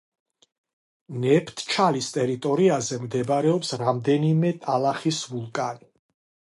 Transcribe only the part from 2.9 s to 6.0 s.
მდებარეობს რამდენიმე ტალახის ვულკანი.